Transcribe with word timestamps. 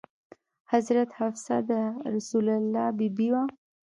حضرت 0.71 1.09
حفصه 1.17 1.57
د 1.69 1.71
رسول 2.13 2.47
الله 2.57 2.85
بي 2.97 3.07
بي 3.17 3.27
وه. 3.33 3.43